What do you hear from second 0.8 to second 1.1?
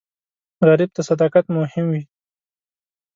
ته